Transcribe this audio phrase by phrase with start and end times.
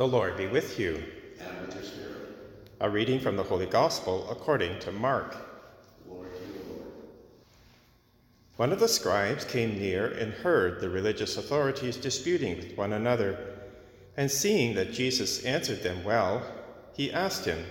[0.00, 1.04] The Lord be with you.
[1.38, 2.16] And with your spirit.
[2.80, 5.36] A reading from the Holy Gospel according to Mark.
[6.08, 6.30] You, Lord.
[8.56, 13.58] One of the scribes came near and heard the religious authorities disputing with one another.
[14.16, 16.44] And seeing that Jesus answered them well,
[16.94, 17.62] he asked him,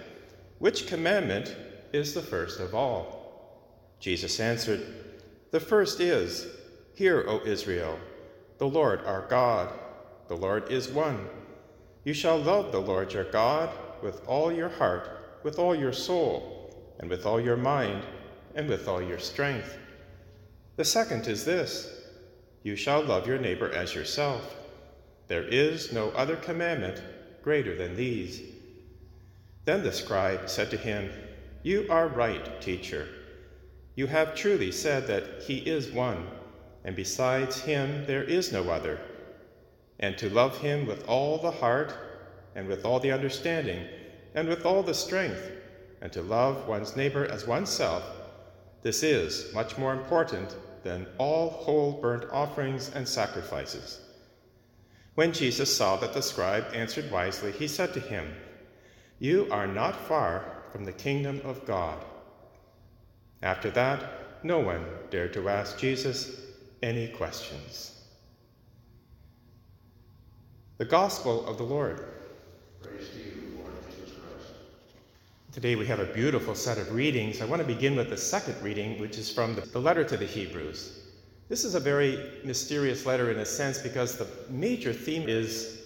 [0.59, 1.55] Which commandment
[1.93, 3.57] is the first of all?
[4.00, 4.86] Jesus answered,
[5.50, 6.46] The first is,
[6.93, 7.98] Hear, O Israel,
[8.59, 9.73] the Lord our God,
[10.27, 11.27] the Lord is one.
[12.04, 13.70] You shall love the Lord your God
[14.02, 15.09] with all your heart,
[15.44, 18.03] with all your soul, and with all your mind,
[18.55, 19.77] and with all your strength.
[20.77, 22.03] The second is this
[22.63, 24.55] You shall love your neighbor as yourself.
[25.27, 27.02] There is no other commandment
[27.44, 28.41] greater than these.
[29.66, 31.11] Then the scribe said to him,
[31.63, 33.08] You are right, teacher.
[33.95, 36.27] You have truly said that he is one,
[36.86, 39.00] and besides him there is no other
[39.99, 41.94] and to love him with all the heart,
[42.55, 43.85] and with all the understanding,
[44.35, 45.52] and with all the strength,
[46.02, 48.03] and to love one's neighbor as oneself,
[48.81, 54.00] this is much more important than all whole burnt offerings and sacrifices.
[55.16, 58.33] When Jesus saw that the scribe answered wisely, he said to him,
[59.20, 62.05] You are not far from the kingdom of God.
[63.42, 66.39] After that, no one dared to ask Jesus
[66.81, 67.98] any questions.
[70.80, 72.05] The Gospel of the Lord.
[72.81, 74.53] Praise to you, Lord Jesus Christ.
[75.52, 77.41] Today we have a beautiful set of readings.
[77.41, 80.16] I want to begin with the second reading, which is from the, the letter to
[80.16, 81.02] the Hebrews.
[81.49, 85.81] This is a very mysterious letter in a sense because the major theme is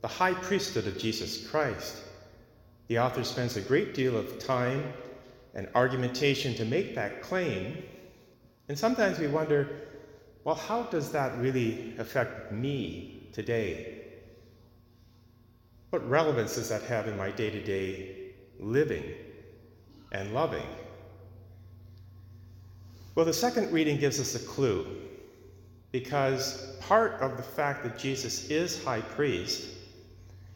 [0.00, 2.04] the high priesthood of Jesus Christ.
[2.86, 4.92] The author spends a great deal of time
[5.54, 7.82] and argumentation to make that claim.
[8.68, 9.88] And sometimes we wonder,
[10.44, 13.95] well, how does that really affect me today?
[15.90, 19.04] What relevance does that have in my day to day living
[20.12, 20.66] and loving?
[23.14, 24.86] Well, the second reading gives us a clue
[25.92, 29.68] because part of the fact that Jesus is high priest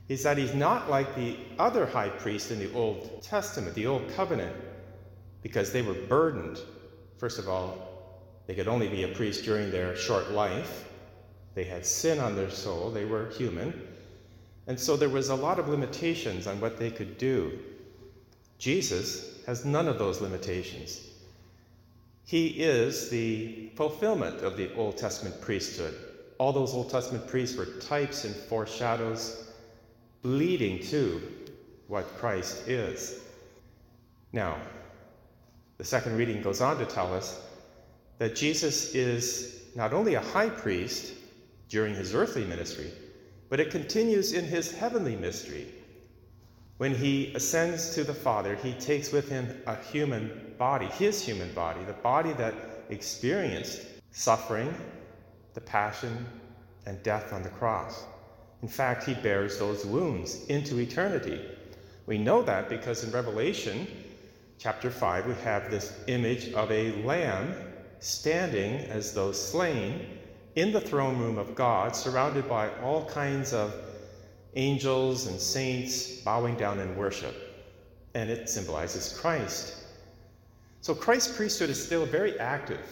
[0.08, 4.06] is that he's not like the other high priests in the Old Testament, the Old
[4.14, 4.54] Covenant,
[5.40, 6.58] because they were burdened.
[7.16, 7.78] First of all,
[8.46, 10.88] they could only be a priest during their short life.
[11.54, 13.86] They had sin on their soul, they were human.
[14.70, 17.58] And so there was a lot of limitations on what they could do.
[18.58, 21.08] Jesus has none of those limitations.
[22.24, 25.96] He is the fulfillment of the Old Testament priesthood.
[26.38, 29.48] All those Old Testament priests were types and foreshadows
[30.22, 31.20] leading to
[31.88, 33.18] what Christ is.
[34.32, 34.56] Now,
[35.78, 37.42] the second reading goes on to tell us
[38.18, 41.12] that Jesus is not only a high priest
[41.68, 42.92] during his earthly ministry,
[43.50, 45.66] but it continues in his heavenly mystery.
[46.78, 51.52] When he ascends to the Father, he takes with him a human body, his human
[51.52, 52.54] body, the body that
[52.88, 54.72] experienced suffering,
[55.52, 56.24] the passion,
[56.86, 58.04] and death on the cross.
[58.62, 61.44] In fact, he bears those wounds into eternity.
[62.06, 63.86] We know that because in Revelation
[64.58, 67.54] chapter 5, we have this image of a lamb
[67.98, 70.19] standing as though slain
[70.60, 73.74] in the throne room of God, surrounded by all kinds of
[74.56, 77.34] angels and saints bowing down in worship.
[78.14, 79.76] And it symbolizes Christ.
[80.82, 82.84] So Christ's priesthood is still very active.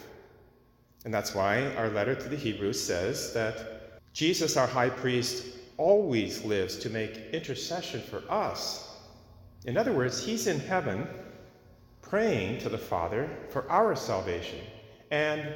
[1.05, 5.47] And that's why our letter to the Hebrews says that Jesus, our high priest,
[5.77, 8.97] always lives to make intercession for us.
[9.67, 11.07] In other words, he's in heaven
[12.03, 14.61] praying to the Father for our salvation.
[15.11, 15.55] And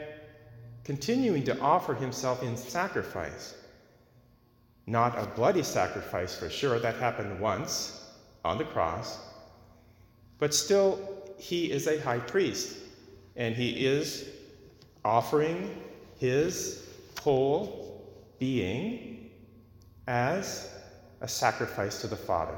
[0.85, 3.55] continuing to offer himself in sacrifice.
[4.87, 8.11] Not a bloody sacrifice for sure, that happened once
[8.45, 9.19] on the cross,
[10.39, 10.99] but still,
[11.39, 12.77] he is a high priest,
[13.37, 14.29] and he is
[15.05, 15.81] offering
[16.19, 16.85] his
[17.21, 18.05] whole
[18.41, 19.31] being
[20.09, 20.69] as
[21.21, 22.57] a sacrifice to the Father.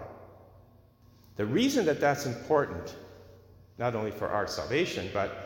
[1.36, 2.96] The reason that that's important,
[3.78, 5.43] not only for our salvation, but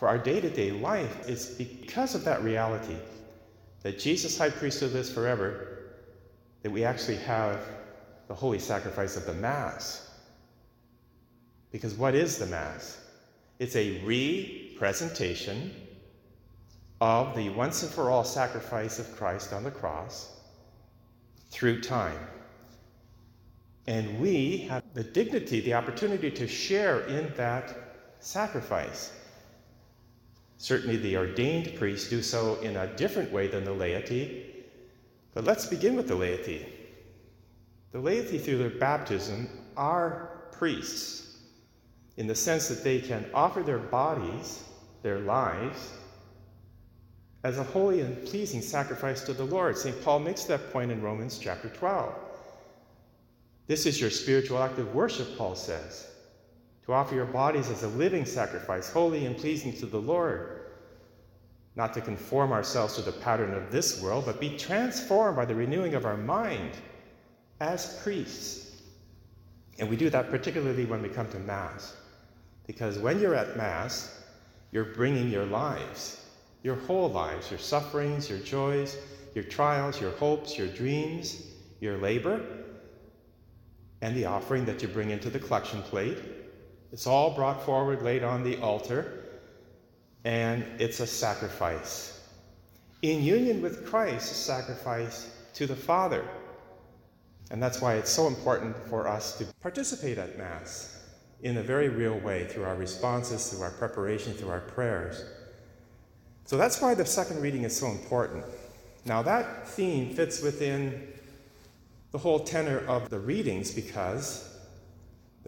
[0.00, 2.96] for our day to day life it's because of that reality
[3.82, 5.90] that Jesus, high priesthood, lives forever,
[6.62, 7.60] that we actually have
[8.26, 10.10] the holy sacrifice of the Mass.
[11.70, 12.98] Because what is the Mass?
[13.58, 15.70] It's a re-presentation
[17.02, 20.32] of the once and for all sacrifice of Christ on the cross
[21.50, 22.18] through time.
[23.86, 27.76] And we have the dignity, the opportunity to share in that
[28.20, 29.12] sacrifice.
[30.60, 34.44] Certainly, the ordained priests do so in a different way than the laity.
[35.32, 36.66] But let's begin with the laity.
[37.92, 39.48] The laity, through their baptism,
[39.78, 41.38] are priests
[42.18, 44.62] in the sense that they can offer their bodies,
[45.02, 45.94] their lives,
[47.42, 49.78] as a holy and pleasing sacrifice to the Lord.
[49.78, 50.04] St.
[50.04, 52.14] Paul makes that point in Romans chapter 12.
[53.66, 56.10] This is your spiritual act of worship, Paul says,
[56.90, 60.62] to offer your bodies as a living sacrifice, holy and pleasing to the Lord.
[61.76, 65.54] Not to conform ourselves to the pattern of this world, but be transformed by the
[65.54, 66.72] renewing of our mind
[67.60, 68.82] as priests.
[69.78, 71.96] And we do that particularly when we come to Mass.
[72.66, 74.24] Because when you're at Mass,
[74.72, 76.26] you're bringing your lives
[76.62, 78.98] your whole lives, your sufferings, your joys,
[79.34, 81.46] your trials, your hopes, your dreams,
[81.80, 82.38] your labor,
[84.02, 86.18] and the offering that you bring into the collection plate.
[86.92, 89.24] It's all brought forward, laid on the altar,
[90.24, 92.20] and it's a sacrifice.
[93.02, 96.24] In union with Christ, a sacrifice to the Father.
[97.50, 101.02] And that's why it's so important for us to participate at Mass
[101.42, 105.24] in a very real way through our responses, through our preparation, through our prayers.
[106.44, 108.44] So that's why the second reading is so important.
[109.04, 111.08] Now, that theme fits within
[112.10, 114.49] the whole tenor of the readings because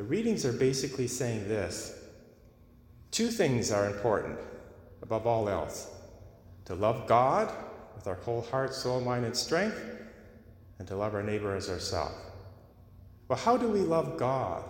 [0.03, 1.97] the readings are basically saying this
[3.13, 4.37] two things are important
[5.01, 5.89] above all else
[6.65, 7.55] to love God
[7.95, 9.81] with our whole heart, soul, mind, and strength,
[10.81, 12.17] and to love our neighbor as ourselves.
[13.29, 14.65] Well, how do we love God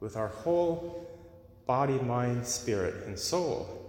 [0.00, 1.08] with our whole
[1.68, 3.88] body, mind, spirit, and soul?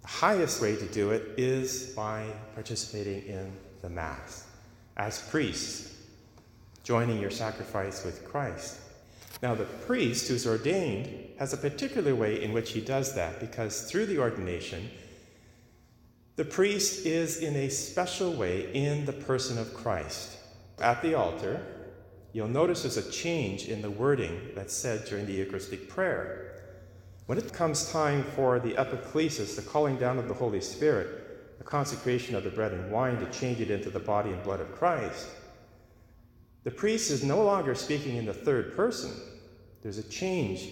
[0.00, 2.24] The highest way to do it is by
[2.54, 4.46] participating in the Mass
[4.96, 5.94] as priests,
[6.84, 8.78] joining your sacrifice with Christ.
[9.42, 11.08] Now, the priest who's ordained
[11.38, 14.90] has a particular way in which he does that because through the ordination,
[16.36, 20.38] the priest is in a special way in the person of Christ.
[20.80, 21.60] At the altar,
[22.32, 26.48] you'll notice there's a change in the wording that's said during the Eucharistic prayer.
[27.26, 31.64] When it comes time for the epiclesis, the calling down of the Holy Spirit, the
[31.64, 34.74] consecration of the bread and wine to change it into the body and blood of
[34.74, 35.28] Christ,
[36.64, 39.12] the priest is no longer speaking in the third person.
[39.82, 40.70] There's a change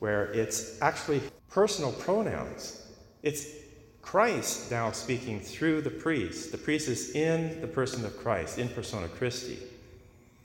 [0.00, 2.86] where it's actually personal pronouns.
[3.22, 3.46] It's
[4.02, 6.52] Christ now speaking through the priest.
[6.52, 9.58] The priest is in the person of Christ, in persona Christi.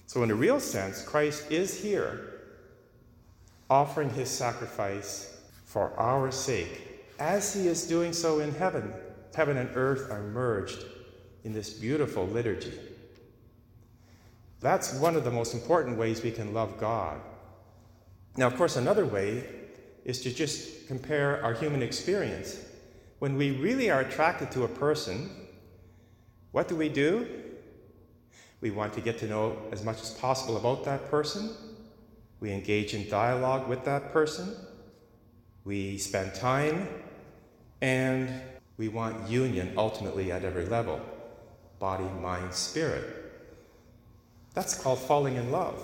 [0.08, 2.42] So, in a real sense, Christ is here
[3.70, 8.94] offering his sacrifice for our sake, as he is doing so in heaven.
[9.34, 10.86] Heaven and earth are merged
[11.44, 12.74] in this beautiful liturgy.
[14.66, 17.22] That's one of the most important ways we can love God.
[18.36, 19.48] Now, of course, another way
[20.04, 22.58] is to just compare our human experience.
[23.20, 25.30] When we really are attracted to a person,
[26.52, 27.28] what do we do?
[28.60, 31.52] We want to get to know as much as possible about that person.
[32.40, 34.56] We engage in dialogue with that person.
[35.64, 36.88] We spend time
[37.82, 38.42] and
[38.78, 41.00] we want union ultimately at every level
[41.78, 43.25] body, mind, spirit.
[44.56, 45.82] That's called falling in love.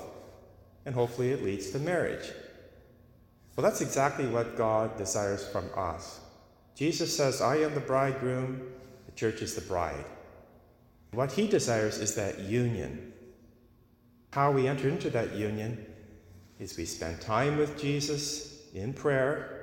[0.86, 2.28] And hopefully it leads to marriage.
[3.56, 6.20] Well, that's exactly what God desires from us.
[6.74, 8.62] Jesus says, I am the bridegroom,
[9.06, 10.06] the church is the bride.
[11.12, 13.14] What he desires is that union.
[14.32, 15.86] How we enter into that union
[16.58, 19.62] is we spend time with Jesus in prayer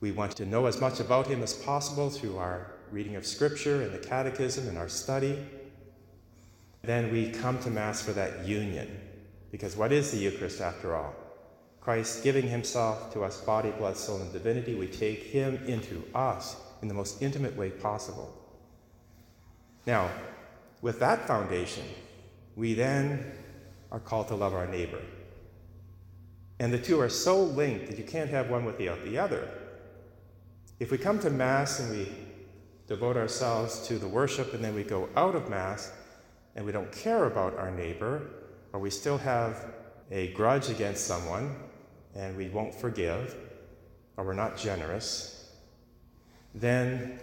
[0.00, 3.82] we want to know as much about him as possible through our reading of Scripture
[3.82, 5.38] and the Catechism and our study.
[6.82, 9.00] Then we come to Mass for that union.
[9.50, 11.14] Because what is the Eucharist after all?
[11.80, 14.74] Christ giving himself to us, body, blood, soul, and divinity.
[14.74, 18.32] We take him into us in the most intimate way possible.
[19.86, 20.10] Now,
[20.82, 21.84] with that foundation,
[22.54, 23.32] we then
[23.90, 25.00] are called to love our neighbor.
[26.58, 29.48] And the two are so linked that you can't have one without the other.
[30.78, 32.12] If we come to Mass and we
[32.86, 35.92] devote ourselves to the worship and then we go out of Mass
[36.56, 38.22] and we don't care about our neighbor,
[38.72, 39.72] or we still have
[40.10, 41.54] a grudge against someone
[42.14, 43.36] and we won't forgive,
[44.16, 45.52] or we're not generous,
[46.54, 47.18] then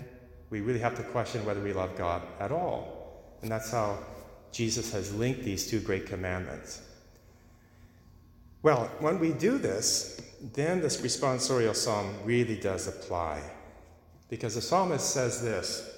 [0.50, 3.38] we really have to question whether we love God at all.
[3.42, 4.00] And that's how
[4.52, 6.82] Jesus has linked these two great commandments.
[8.64, 10.22] Well, when we do this,
[10.54, 13.42] then this responsorial psalm really does apply.
[14.30, 15.90] Because the psalmist says this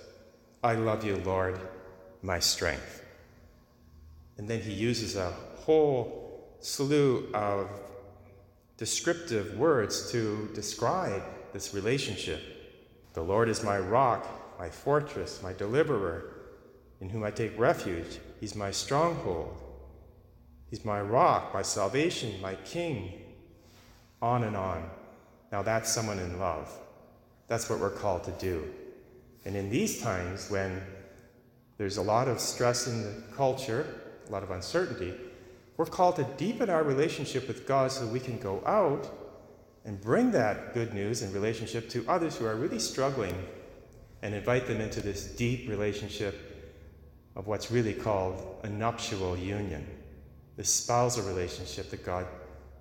[0.63, 1.59] I love you, Lord,
[2.21, 3.05] my strength.
[4.39, 7.69] And then he uses a whole slew of
[8.77, 12.41] descriptive words to describe this relationship.
[13.11, 16.35] The Lord is my rock, my fortress, my deliverer,
[17.01, 18.19] in whom I take refuge.
[18.39, 19.57] He's my stronghold.
[20.69, 23.11] He's my rock, my salvation, my king,
[24.21, 24.89] on and on.
[25.51, 26.71] Now that's someone in love.
[27.49, 28.73] That's what we're called to do.
[29.43, 30.81] And in these times when
[31.77, 33.85] there's a lot of stress in the culture,
[34.29, 35.13] a lot of uncertainty,
[35.77, 39.09] we're called to deepen our relationship with God so we can go out
[39.85, 43.35] and bring that good news and relationship to others who are really struggling
[44.21, 46.35] and invite them into this deep relationship
[47.35, 49.87] of what's really called a nuptial union,
[50.57, 52.27] the spousal relationship that God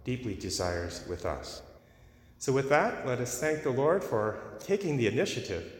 [0.05, 1.63] deeply desires with us.
[2.39, 5.73] So, with that, let us thank the Lord for taking the initiative.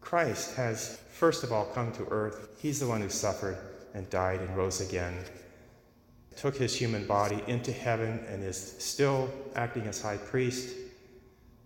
[0.00, 2.48] Christ has, first of all, come to earth.
[2.58, 3.58] He's the one who suffered
[3.94, 5.14] and died and rose again,
[6.36, 10.74] took his human body into heaven, and is still acting as high priest.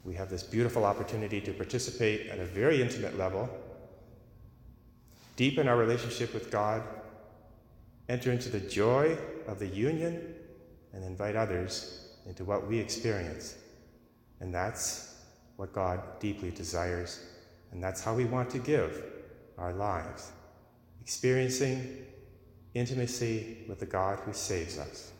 [0.05, 3.49] We have this beautiful opportunity to participate at a very intimate level,
[5.37, 6.83] deepen our relationship with God,
[8.09, 10.35] enter into the joy of the union,
[10.93, 13.57] and invite others into what we experience.
[14.41, 15.17] And that's
[15.57, 17.25] what God deeply desires.
[17.71, 19.05] And that's how we want to give
[19.59, 20.33] our lives
[21.01, 22.05] experiencing
[22.75, 25.13] intimacy with the God who saves us.